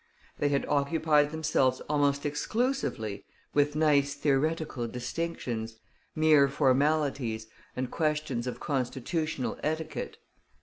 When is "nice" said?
3.75-4.15